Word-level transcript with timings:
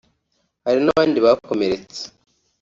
hari 0.65 0.79
n’abandi 0.83 1.17
bakomeretse 1.25 2.01